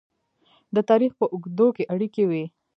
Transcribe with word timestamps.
د 0.75 0.77
تاریخ 0.89 1.11
په 1.19 1.25
اوږدو 1.33 1.67
کې 1.75 1.83
اړیکې 1.93 2.23
وې. 2.29 2.43